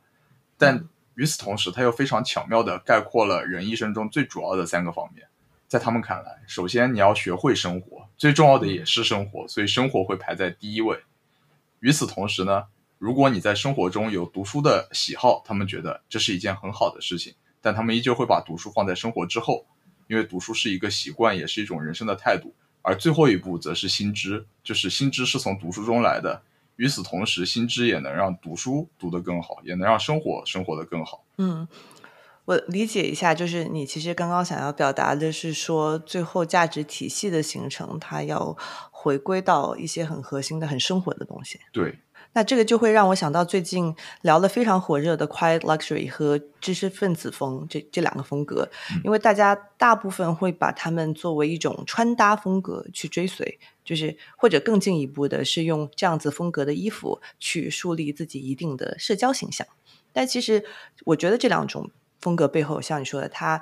[0.57, 0.83] 但
[1.15, 5.25] 与此同时，它又非常巧妙地概括了人一生中最主要的三个方面。
[5.69, 10.99] 在他们看来，首先你要学会生活，最重要的也是生活，所以生活会排在第一位。
[11.79, 12.63] 与此同时呢，
[12.97, 19.63] 如果你在生活中有读书的喜好，他们觉得这是一件很好的事情，但他们依旧会把读书放在生活之后，
[20.07, 22.51] 因为读书是一个习惯，也是一种人生的态度。
[22.81, 26.41] 而最后一步则是心知，就是心知是从读书中来的。
[26.77, 31.23] 与此同时，心知也能让读书读得更好，也能让生活生活得更好。
[31.37, 31.67] 嗯。
[32.49, 38.57] 我理解一下，就是你其实刚刚想要表达的是说，最后价值体系的形成，它要
[38.89, 41.59] 回归到一些很核心的、很生活的东西。
[41.71, 41.99] 对，
[42.33, 48.67] 那这个就会让我想到最近聊得非常火热的 Quiet Luxury 和知识分子风这这两个风格，
[49.03, 59.67] 因为大家大部分会把它们作为一种穿搭风格去追随，就是或者更进一步的是用这样子风格的衣服去树立自己一定的社交形象。
[60.11, 60.65] 但其实
[61.05, 61.91] 我觉得这两种。
[62.19, 63.61] 风格背后，像你说的，他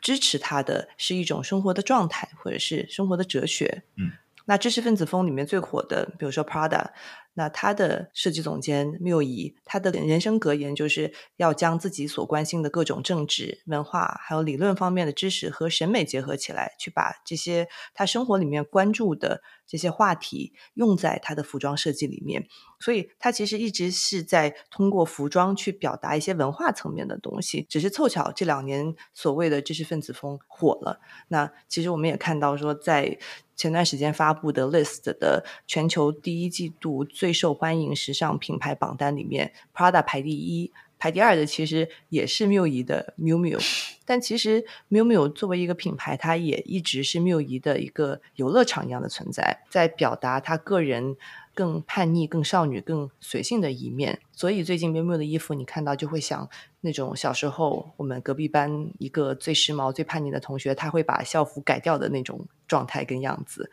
[0.00, 3.82] 支持他的是一种生活的状态，或者是生活的哲学。
[3.96, 4.12] 嗯，
[4.44, 6.90] 那知识分子风里面最火的，比如说 Prada，
[7.38, 22.48] 那他的设计总监缪仪，他的人生格言就是要将自己所关心的各种政治、文化还有理论方面的知识和审美结合起来，去把这些他生活里面关注的这些话题用在他的服装设计里面。
[22.80, 27.64] 所以，他其实一直是在通过服装去表达一些文化层面的东西。
[27.68, 31.00] 只是凑巧这两年所谓的知识分子风火了。
[31.28, 33.18] 那其实我们也看到说，在
[33.56, 43.60] 前段时间发布的 List 的全球第一季度最最受欢迎时尚品牌榜单里面，Prada 排第一，排第二的其实也是缪仪的 Miu Miu。
[44.06, 51.18] 但其实 Miu Miu 作为一个品牌，它也一直是缪仪的一个游乐场一样的存在，在表达他个人
[51.52, 54.18] 更叛逆、更少女、更随性的一面。
[54.32, 56.48] 所以最近 Miu Miu 的衣服，你看到就会想
[56.80, 62.46] 那种小时候我们隔壁班一个最时髦、最叛逆的同学，他会把校服改掉的那种。
[62.68, 63.70] 状态跟样子，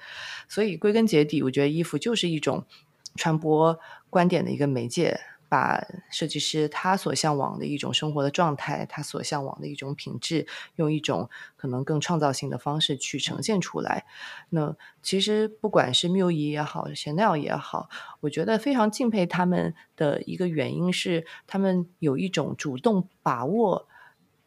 [0.48, 2.66] 所以归根结底，我觉得衣服就是一种
[3.16, 14.06] 传播观点的一个媒介，把设计师他所向往的一种生活的状态，他所向往的一种品质，用一种可能更创造性的方式去呈现出来。
[14.50, 17.90] 那其实不管是缪仪也好，Chanel 也好，
[18.22, 23.88] 我觉得非常敬佩他们的一个原因是，他们有一种主动把握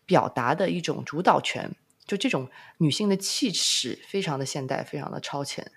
[0.05, 1.75] 表达的一种主导权。
[2.07, 5.71] 就这种女性的气势，非常的现代，非常的超前。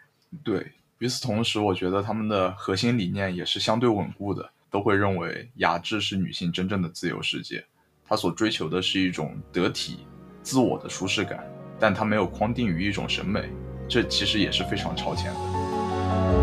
[0.45, 7.65] 对，与此同时，我觉得他们的核心理念也是相对稳固的，都会认为雅致是女性真正的自由世界。
[8.07, 10.05] 她所追求的是一种得体、
[10.43, 11.43] 自我的舒适感，
[11.79, 13.49] 但她没有框定于一种审美，
[13.89, 16.40] 这其实也是非常超前的。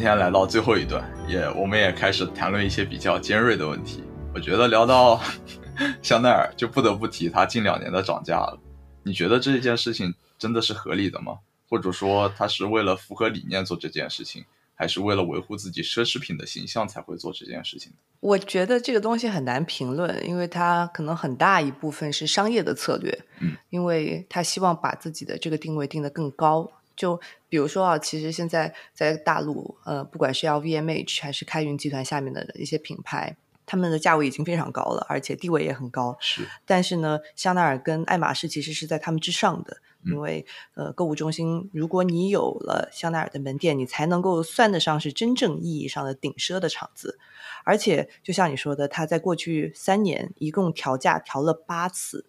[0.00, 4.02] 天来到最后一段，也我们也开始谈论一些比较尖锐的问题。
[4.34, 5.20] 我觉得聊到
[6.02, 8.58] 香奈儿，就不得不提它近两年的涨价了。
[9.02, 11.38] 你觉得这件事情真的是合理的吗？
[11.68, 17.92] 或者说，它是为了符合理念做这件事情，还是为了维护自己奢侈品的形象才会做这件事情？
[18.20, 23.16] 我觉得这个东西很难评论，因为它可能很大一部分是商业的策略。
[23.40, 26.70] 嗯，因为他希望把自己的这个定位定得更高。
[27.00, 36.14] 就比如说啊，其实现在在大陆，呃，不管是 LVMH 还是开云集团下面的一些品牌，他们的价位已经非常高了，而且地位也很高。
[36.20, 47.18] 是，但是呢，香奈儿跟爱马仕其实是在他们之上的，因为呃，购物中心如果你有了香奈儿的门店，你才能够算得上是真正意义上的顶奢的场子。
[47.64, 52.26] 而且就像你说的，它在过去三年一共调价调了八次。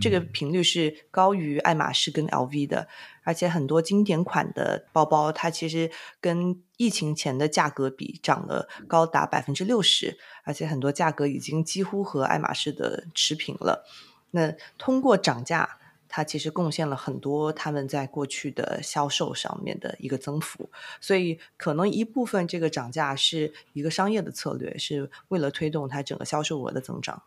[0.00, 2.86] 这个频率是高于爱马仕跟 LV 的，
[3.22, 5.90] 而且很多经典款的包包，它其实
[6.20, 13.86] 跟疫情前的价格比涨了高达百分之六十，而且很多价格已经几乎和爱马仕的持平了。
[14.32, 20.68] 那通过涨价，它其实贡献了很多他们在过去的销售上面的一个增幅，
[21.00, 27.22] 所以可能一部分这个涨价是一个商业的策略，是为了推动它整个销售额的增长。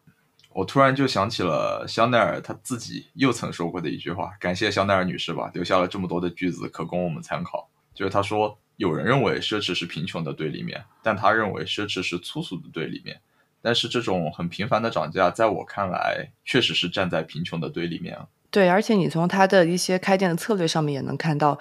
[0.53, 7.67] 我突然就想起了香奈儿他自己又曾说过的一句话，感谢香奈儿女士吧，留下了这么多的句子可供我们参考。
[7.93, 13.19] 就是他说，有人认为奢侈是贫穷的对立面，但他认为奢侈是粗俗的对立面。
[13.61, 18.17] 但是这种很频繁的涨价，在我看来，确实是站在贫穷的对立面。
[18.51, 21.57] 对，而且你从他的一些开店的策略上面也能看到，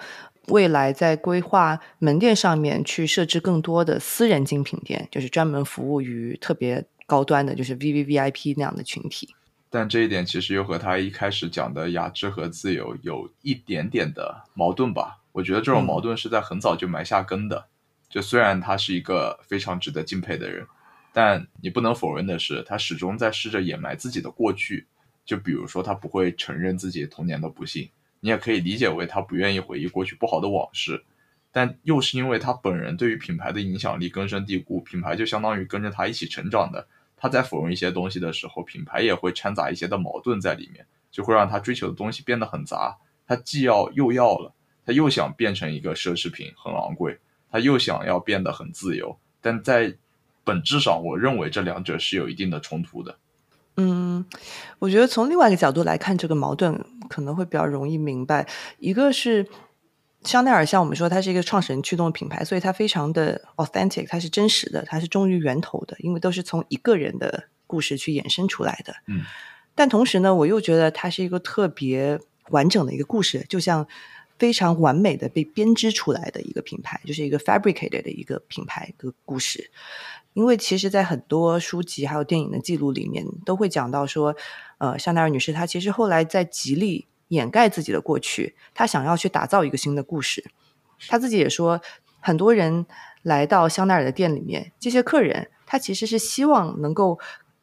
[0.49, 6.85] 未来在规划门店上面去设置更多的私人精品店，就是专门服务于特别。
[7.13, 9.29] 高端的就是 V V V I P 那样的群体，
[9.69, 15.19] 但这一点其实又和他一开始讲的雅致和自由有一点点的矛盾吧？
[15.31, 17.67] 我觉得这种矛盾是在很早就埋下根的。
[18.09, 20.65] 就虽然他是一个非常值得敬佩的人，
[21.13, 24.87] 但你不能否认的是，他始终在试着掩埋自己的过去。
[25.23, 27.87] 就比如说，他不会承认自己童年的不幸，
[28.21, 31.03] 你也可以理解为他不愿意回忆过去不好的往事。
[31.51, 36.87] 但又是因为他本人对于品牌的影响力根深蒂固，品牌就相当于跟着他一起成长的。
[37.23, 42.97] 他在否认一些东西的时候，品牌也会掺杂一些的矛盾在里面，就会让他追求的东西变得很杂。
[43.25, 44.53] 他既要又要了，
[44.85, 47.17] 他又想变成一个奢侈品，很昂贵，
[47.49, 49.17] 他又想要变得很自由。
[49.39, 49.95] 但在
[50.43, 53.17] 本质上，我认为这两者是有一定的冲突的。
[53.77, 54.25] 嗯，
[54.79, 58.45] 我觉得从另外一个角度来看，这个矛盾可能会比较容易明白。
[58.79, 59.47] 一个是。
[60.23, 68.93] 香奈儿像我们说，它是一个创始人驱动的品牌，所以它非常的 authentic，它是真实的，它是忠于源头的，因为都是从一个人的故事去衍生出来的。
[69.07, 69.21] 嗯，
[69.75, 72.19] 但同时呢，我又觉得它是一个特别
[72.49, 73.87] 完整的一个故事，就像。
[74.39, 79.69] 非常完美的被编织出来的一个品牌，就是一个 fabricated 的一个品牌的故事。
[80.33, 84.35] 因为其实，在很多书籍还有电影的记录里面，都会讲到说，
[84.79, 90.43] 呃，香奈儿女士她其实后来在极力掩盖自己的过去，他想要去打造一个新的故事。
[91.07, 91.81] 他自己也说，
[92.19, 92.85] 很多人
[93.21, 97.19] 来到香奈儿的店里面，这些客人他其实是希望能够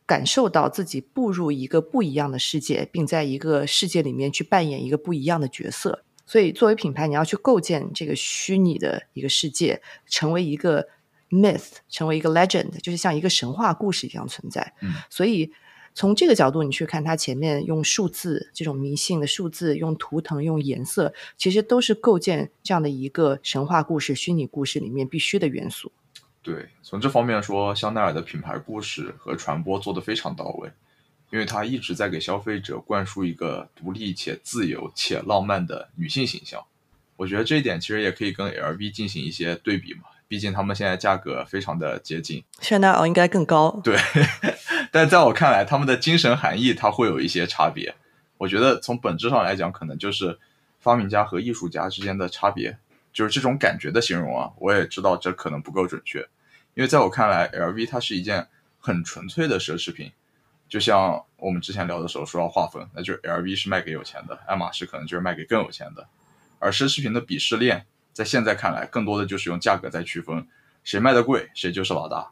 [0.06, 6.04] 感受到自己步入一个不一样的世界，并在一个世界里面去扮演一个不一样的角色。
[6.26, 10.88] 所以，作为品牌，你要去构建这个虚拟的一个世界，成为一个。
[11.32, 14.74] myth 成为一个 legend，就是像一个神话故事一样存在。
[14.80, 15.52] 嗯，所以
[15.94, 25.92] 从这个角度你去看，它前面用数字这种迷信的数字，用图腾、用颜色，其实都是构建这样的一个神话故事、虚拟故事里面必须的元素。
[26.42, 30.70] 对，从这方面说，香奈儿的品牌故事和传播做得非常到位，
[31.30, 36.64] 因为它一直在给消费者灌输一个独立且自由且浪漫的女性形象。
[37.16, 40.04] 我觉得这一点其实也可以跟 LV 进行一些对比嘛。
[40.26, 43.80] 毕竟他们现在价格非常的接近，香奈儿应该更高。
[43.82, 43.98] 对，
[44.90, 47.94] 但在我看来，他们的精神含义它会有一些差别。
[48.38, 50.38] 我觉得从本质上来讲，可能就是
[50.80, 52.76] 发明家和艺术家之间的差别，
[53.12, 54.50] 就是这种感觉的形容啊。
[54.58, 56.20] 我也知道这可能不够准确，
[56.74, 60.10] 因为在我看来，LV 它是一件很纯粹的奢侈品，
[60.68, 66.08] 就像我们之前聊的时候说要划分，那就 LV 是卖给有钱的，爱马仕可能就是卖给更有钱的，
[66.58, 67.86] 而奢侈品的鄙视链。
[68.12, 70.46] 在现在看来，更多的就是用价格在区分，
[70.82, 72.30] 谁卖的贵，谁就是老大。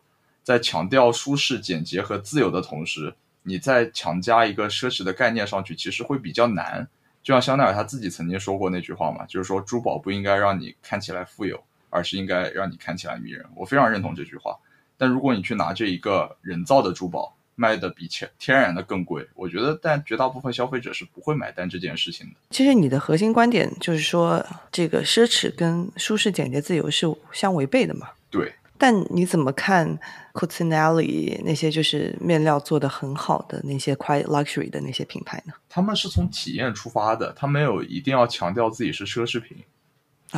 [0.49, 6.89] 在强调舒适、简洁和自由的同时，你再强加一个奢侈的概念上去，其实会比较难。
[7.23, 13.45] 就像香奈儿他自己曾经说过那句话嘛，就是说珠宝不应该让你看起来富有，而是应该让你看起来迷人。
[13.55, 14.57] 我非常认同这句话。
[14.97, 22.33] 但如果你去拿这一个人造的珠宝，卖的比天天然的更贵，我觉得，但绝大部分消费者是不会买单这件事情的。
[22.49, 24.43] 其实你的核心观点就是说，
[24.73, 28.09] 这个奢侈跟舒适、简洁、自由是相违背的嘛？
[28.31, 28.51] 对。
[28.81, 29.99] 但你怎么看
[30.39, 35.53] Cucinelli 那些就是面料做的很好的那些 quite luxury 的那些品牌呢？
[35.69, 39.59] 他们是从体验出发的，他没有一定要强调自己是奢侈品。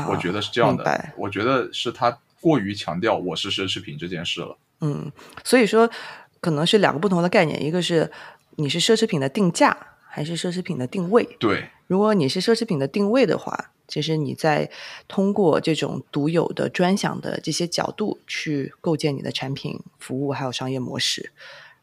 [0.09, 1.13] 我觉得是这样的。
[1.17, 4.57] 我觉得是他过于强调我是奢侈品这件事了。
[4.81, 5.13] 嗯，
[5.45, 5.91] 所以说。
[6.43, 8.11] 可能是两个不同的概念，一个是
[8.57, 9.77] 你是奢侈品的定价，
[10.09, 11.23] 还是奢侈品的定位？
[11.39, 14.71] 对，如果你是奢侈品的定位的话，其实你在
[15.07, 21.33] 通过这种独有的专享的这些角度去构建你的产品、服务还有商业模式，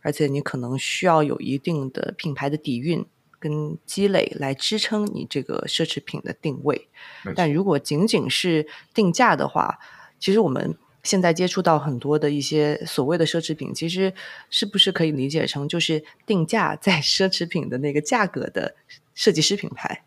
[0.02, 3.06] 而且你可能需要有一定的品牌的底蕴
[3.38, 6.88] 跟积累来支撑你这个奢侈品的定位。
[7.36, 9.78] 但如果仅仅是定价的话，
[10.20, 10.76] 其实我们。
[11.04, 14.14] 现在接触到很多的一些所谓的奢侈品，其实
[14.50, 18.76] 是不是可以理解成就是定价在 奢侈品的那个价格的
[19.16, 20.04] 设计师品牌，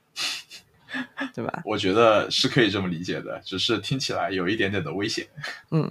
[1.34, 1.62] 对吧？
[1.64, 5.26] 我觉得是可以这么理解的，只是听起来有一点点的危险。
[5.70, 5.88] 嗯，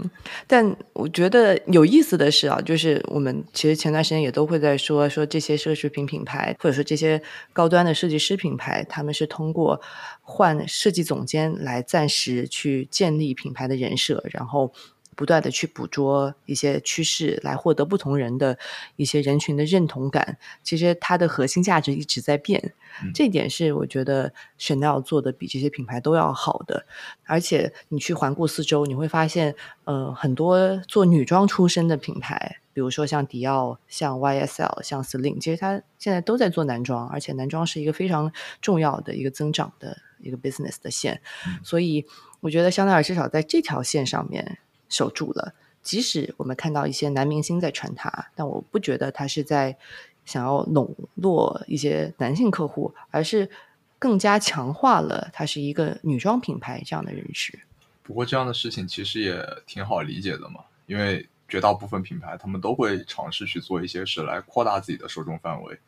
[0.47, 7.21] 但我觉得有意思的是啊，就是我们其实前段时间也都会在说说这些奢侈品品牌，或者说这些
[7.53, 9.81] 高端的设计师品牌，他们是通过
[10.21, 14.73] 换设计总监来暂时去建立品牌的人设，然后。
[15.19, 18.57] 不断的去捕捉一些趋势，来获得不同人的
[18.95, 20.37] 一些人群的认同感。
[20.63, 22.73] 其实它的核心价值一直在变，
[23.13, 26.85] 这一点是我觉得 Chanel 做的比这些品牌都要好的。
[27.25, 29.53] 而且你去环顾四周，你会发现，
[29.83, 41.21] 呃，很多做女装出身的品牌，比如说像迪奥、像 YSL、像 Celine，其实它现在都在做男装，而且男装是一个非常重要的一个增长的一个 business 的线。
[41.61, 42.05] 所以
[42.39, 44.59] 我觉得香奈儿至少在这条线上面。
[44.89, 49.77] 守住了，即使我们看到一些男明星在穿它，但我不觉得他是在
[50.25, 53.49] 想要笼络一些男性客户，而是
[53.97, 57.59] 更加强化了它是一个女装品牌这样的认识。
[58.03, 65.79] 不过这样的事情其实也挺好理解的嘛，因为绝大部分品牌他们都会尝试去做一些事来扩大自己的受众范围，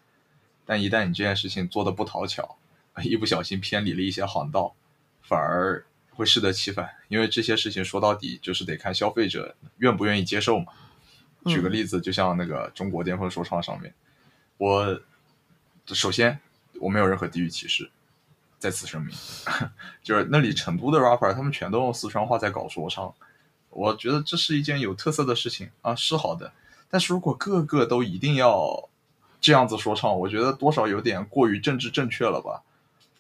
[0.66, 2.58] 但一旦你这件事情做的不讨巧，
[3.04, 4.74] 一不小心偏离了一些航道，
[5.22, 5.84] 反而。
[6.22, 10.72] 会适得其反，因为这些事情说到底就是得看消费者愿不愿意接受嘛。
[11.48, 13.92] 举个例子，就像那个中国巅峰说唱上面，
[14.58, 15.02] 我
[15.88, 16.40] 首先
[16.80, 17.90] 我没有任何地域歧视，
[18.60, 19.16] 在此声明，
[20.04, 23.12] 就是那里成都的 rapper 他们全都用四川话在搞说唱，
[23.72, 26.54] 我觉得这是一件有特色的事情啊，是好的。
[26.88, 28.88] 但是如果个个都一定要
[29.40, 32.62] 这样子说唱，我觉得多少有点过于政治正确了吧。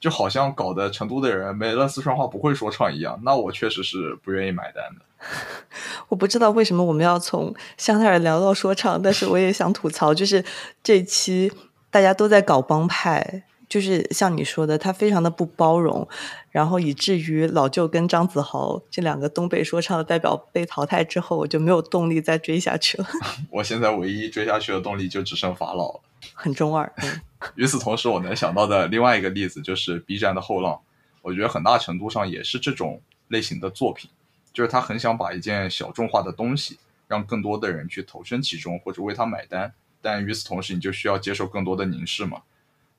[0.01, 5.05] 就好像搞得成都的人没了四川话不会说唱一样，那我确实是不愿意买单的。
[6.09, 10.43] 我不知道为什么我们要从香奈儿聊到说唱，但是我也想吐槽， 就是
[10.81, 11.51] 这期
[11.91, 16.07] 大家都在搞帮派，就是像你说的，他非常的不包容，
[16.49, 23.07] 然后以至于老舅跟张子豪这两个东北说唱的代表被淘汰之后，我就没有动力再追下去了。
[23.51, 26.01] 我现在唯一追下去的动力就只剩法老了，
[26.41, 26.91] 很中二。
[27.55, 30.79] 与此同时，我能想到的另外一个例子就是 B 站的后浪，
[31.21, 34.09] 我觉得很大程度上也是这种类型的作品，
[34.53, 36.77] 就是他很想把一件小众化的东西，
[37.07, 42.41] 让更多的人去投身其中或者为他买单，但与此同时，你就需要接受更多的凝视嘛。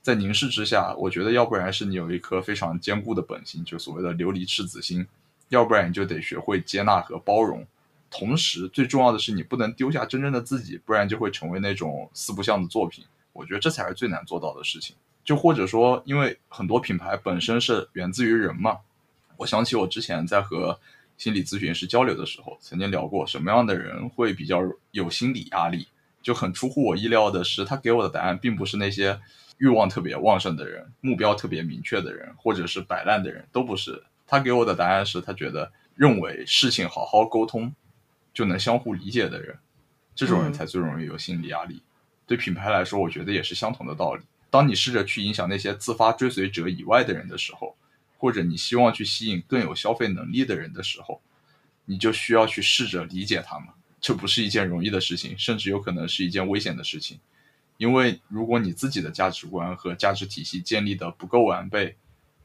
[0.01, 5.05] 在凝视之下，我觉得要不然是你有一颗非常坚固的本心，就所谓的琉璃赤子心；
[5.51, 7.64] 要不然你就得学会接纳和包容。
[8.11, 13.05] 同时，最重要的是你不能丢下真正的自己，不然就会成为那种四不像的作品。
[13.32, 14.96] 我觉得这才是最难做到的事情。
[15.24, 18.78] 就或者说，因为很多品牌本身是源自于人嘛。
[19.36, 20.78] 我想起我之前在和
[21.16, 24.60] 心理咨询师交流的时候，曾经聊过什么样的人会比较
[24.90, 25.86] 有心理压力。
[26.22, 29.20] 就很出乎我意料的是，他给我的答案并不是那些。
[29.58, 34.02] 欲望特别旺盛的人，目标特别明确的人，或者是摆烂的人，都不是。
[34.26, 37.72] 他给我的答案是他觉得认为事情好好沟通
[38.34, 39.56] 就能相互理解的人，
[40.16, 41.80] 这种人才最容易有心理压力。
[42.26, 44.22] 对品牌来说，我觉得也是相同的道理。
[44.50, 47.74] 当你试着去影响那些自发追随者以外的人的时候，
[48.18, 51.20] 或者你希望去吸引更有消费能力的人的时候，
[51.86, 53.68] 你就需要去试着理解他们。
[54.00, 57.18] 这不是一件容易的事情，甚至有可能是一件危险的事情。
[57.78, 61.96] 因为如果你自己的价值观和价值体系建立的不够完备、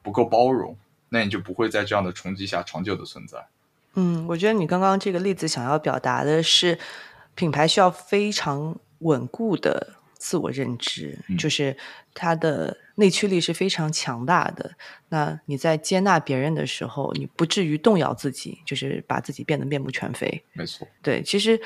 [0.02, 0.76] 不够包容，
[1.10, 3.46] 那你就不会在这样的冲击下长久的存在。
[3.94, 6.78] 嗯，我觉得你刚刚这个例子想要表达的是，
[7.34, 11.76] 品牌需要非常稳固的自我认知，就是
[12.14, 14.72] 他的内驱力是非常强大的。
[15.08, 20.44] 那你在接纳别人的时候，你不至于动摇自己，就是把自己变得面目全非。
[20.52, 21.60] 没错，对，其实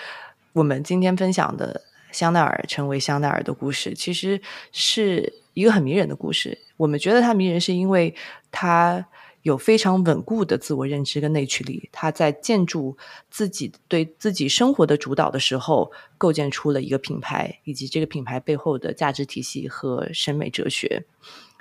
[0.53, 1.83] 我们今天分享的。
[2.13, 4.39] 香奈儿成为香奈儿的故事，其实
[4.71, 6.59] 是一个很迷人的故事。
[6.77, 8.15] 我们觉得它迷人，是因为
[8.51, 9.03] 它
[9.43, 11.89] 有非常稳固的自我认知跟内驱力。
[11.93, 12.97] 他在建筑
[13.31, 21.05] 自己对自己生活的主导的时候，构建出了一个品牌，以及这个品牌背后的价值体系和审美哲学。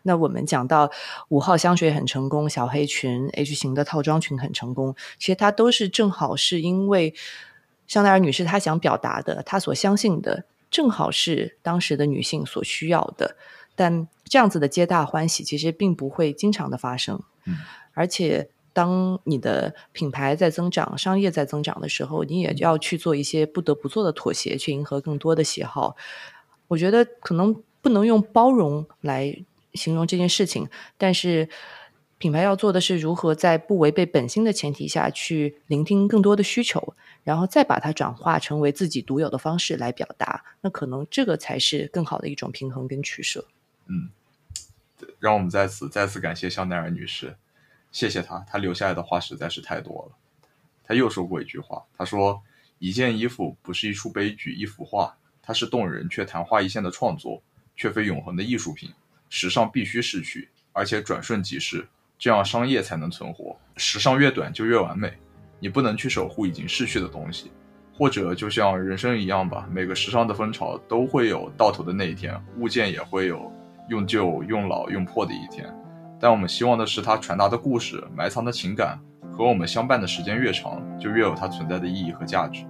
[0.03, 0.89] 那我们讲到
[1.29, 7.13] 五号香水很成功，小黑裙 H 型的套装裙很成功，其实它都是正好是因为。
[7.87, 13.35] 香奈儿女士她想表达的，她所相信的，正好是当时的女性所需要的。
[13.75, 17.21] 但这样子的皆大欢喜，其实并不会经常的发生。
[17.45, 17.57] 嗯，
[17.93, 25.95] 而且当你的品牌在增长、商业在增长的时候，你也要去做一些不得不做的妥协，去迎合更多的喜好。
[26.67, 31.49] 我觉得可能不能用包容来形容这件事情，但是。
[32.21, 40.43] 品牌要做的是如何在不违背本心的前提下去聆听更多的需求，然后再把它转化成为自己独有的方式来表达。
[40.61, 43.45] 那可能这个才是更好的一种平衡跟取舍。
[43.87, 44.11] 嗯，
[45.21, 47.35] 让我们在此再次感谢香奈儿女士，
[47.91, 50.17] 谢谢她，她留下来的话实在是太多了。
[50.83, 52.41] 她又说过一句话，她说
[52.79, 57.43] ：“一件衣服不是一出悲剧，一幅画，它是动人却昙花一现的创作，
[57.75, 58.91] 却非永恒的艺术品。
[59.29, 63.55] 时尚必须逝去，而且转瞬即逝。”这样商业才能存活。
[63.77, 65.13] 时尚越短就越完美，
[65.59, 67.51] 你不能去守护已经逝去的东西，
[67.93, 73.51] 或者就像人生一样吧，每个时尚的风潮都会有到头的那一天，物件也会有
[73.91, 75.67] 用旧、用老、用破的一天。
[76.17, 78.97] 但我们希望的是，它传达的故事、埋藏的情感
[79.37, 82.63] 和我们相伴的时间越长，就越有它存在的意义和价值。